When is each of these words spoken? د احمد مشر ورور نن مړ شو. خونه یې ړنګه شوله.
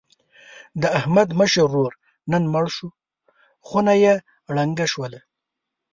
د 0.81 0.83
احمد 0.99 1.29
مشر 1.39 1.61
ورور 1.67 1.93
نن 2.31 2.43
مړ 2.53 2.65
شو. 2.75 2.87
خونه 3.67 3.93
یې 4.03 4.13
ړنګه 4.55 4.85
شوله. 4.93 5.19